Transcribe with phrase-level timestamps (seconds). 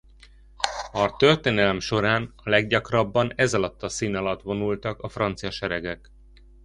[0.91, 6.11] A történelem során a leggyakrabban ezalatt a szín alatt vonultak a francia seregek.